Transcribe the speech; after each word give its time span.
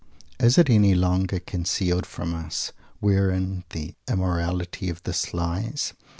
Is 0.39 0.57
it 0.57 0.67
any 0.67 0.95
longer 0.95 1.39
concealed 1.39 2.07
from 2.07 2.33
us 2.33 2.71
wherein 3.01 3.65
the 3.69 3.93
"immorality" 4.07 4.89
of 4.89 5.03
this 5.03 5.31
lies? 5.31 5.93